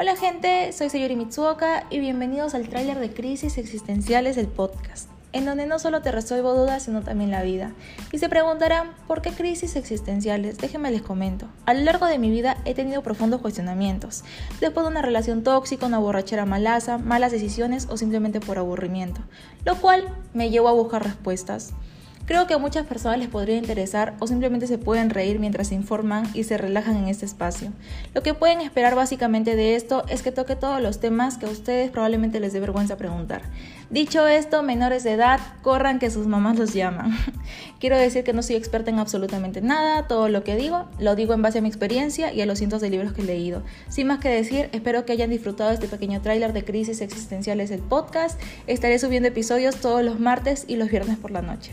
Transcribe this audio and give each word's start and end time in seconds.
Hola 0.00 0.16
gente, 0.16 0.72
soy 0.72 0.88
Sayori 0.88 1.14
Mitsuoka 1.14 1.84
y 1.90 1.98
bienvenidos 2.00 2.54
al 2.54 2.70
tráiler 2.70 2.98
de 2.98 3.12
Crisis 3.12 3.58
Existenciales 3.58 4.34
del 4.34 4.48
podcast, 4.48 5.10
en 5.34 5.44
donde 5.44 5.66
no 5.66 5.78
solo 5.78 6.00
te 6.00 6.10
resuelvo 6.10 6.54
dudas, 6.54 6.84
sino 6.84 7.02
también 7.02 7.30
la 7.30 7.42
vida. 7.42 7.72
Y 8.10 8.16
se 8.16 8.30
preguntarán, 8.30 8.92
¿por 9.06 9.20
qué 9.20 9.30
crisis 9.32 9.76
existenciales? 9.76 10.56
Déjenme 10.56 10.90
les 10.90 11.02
comento. 11.02 11.48
A 11.66 11.74
lo 11.74 11.82
largo 11.82 12.06
de 12.06 12.18
mi 12.18 12.30
vida 12.30 12.56
he 12.64 12.72
tenido 12.72 13.02
profundos 13.02 13.42
cuestionamientos, 13.42 14.24
después 14.58 14.86
de 14.86 14.90
una 14.90 15.02
relación 15.02 15.42
tóxica, 15.42 15.84
una 15.84 15.98
borrachera 15.98 16.46
malaza, 16.46 16.96
malas 16.96 17.30
decisiones 17.30 17.86
o 17.90 17.98
simplemente 17.98 18.40
por 18.40 18.56
aburrimiento, 18.56 19.20
lo 19.66 19.76
cual 19.76 20.08
me 20.32 20.48
llevó 20.48 20.68
a 20.70 20.72
buscar 20.72 21.04
respuestas. 21.04 21.74
Creo 22.30 22.46
que 22.46 22.54
a 22.54 22.58
muchas 22.58 22.86
personas 22.86 23.18
les 23.18 23.26
podría 23.26 23.56
interesar 23.56 24.14
o 24.20 24.28
simplemente 24.28 24.68
se 24.68 24.78
pueden 24.78 25.10
reír 25.10 25.40
mientras 25.40 25.66
se 25.66 25.74
informan 25.74 26.30
y 26.32 26.44
se 26.44 26.56
relajan 26.56 26.96
en 26.96 27.08
este 27.08 27.26
espacio. 27.26 27.72
Lo 28.14 28.22
que 28.22 28.34
pueden 28.34 28.60
esperar 28.60 28.94
básicamente 28.94 29.56
de 29.56 29.74
esto 29.74 30.04
es 30.08 30.22
que 30.22 30.30
toque 30.30 30.54
todos 30.54 30.80
los 30.80 31.00
temas 31.00 31.38
que 31.38 31.46
a 31.46 31.48
ustedes 31.48 31.90
probablemente 31.90 32.38
les 32.38 32.52
dé 32.52 32.60
vergüenza 32.60 32.96
preguntar. 32.96 33.42
Dicho 33.90 34.28
esto, 34.28 34.62
menores 34.62 35.02
de 35.02 35.14
edad, 35.14 35.40
corran 35.62 35.98
que 35.98 36.08
sus 36.08 36.28
mamás 36.28 36.56
los 36.56 36.72
llaman. 36.72 37.18
Quiero 37.80 37.98
decir 37.98 38.22
que 38.22 38.32
no 38.32 38.44
soy 38.44 38.54
experta 38.54 38.92
en 38.92 39.00
absolutamente 39.00 39.60
nada, 39.60 40.06
todo 40.06 40.28
lo 40.28 40.44
que 40.44 40.54
digo 40.54 40.88
lo 41.00 41.16
digo 41.16 41.34
en 41.34 41.42
base 41.42 41.58
a 41.58 41.62
mi 41.62 41.68
experiencia 41.68 42.32
y 42.32 42.42
a 42.42 42.46
los 42.46 42.58
cientos 42.58 42.80
de 42.80 42.90
libros 42.90 43.12
que 43.12 43.22
he 43.22 43.24
leído. 43.24 43.64
Sin 43.88 44.06
más 44.06 44.20
que 44.20 44.28
decir, 44.28 44.68
espero 44.70 45.04
que 45.04 45.10
hayan 45.10 45.30
disfrutado 45.30 45.72
este 45.72 45.88
pequeño 45.88 46.22
tráiler 46.22 46.52
de 46.52 46.64
Crisis 46.64 47.00
Existenciales 47.00 47.70
del 47.70 47.80
podcast. 47.80 48.40
Estaré 48.68 49.00
subiendo 49.00 49.28
episodios 49.28 49.80
todos 49.80 50.04
los 50.04 50.20
martes 50.20 50.64
y 50.68 50.76
los 50.76 50.90
viernes 50.90 51.18
por 51.18 51.32
la 51.32 51.42
noche. 51.42 51.72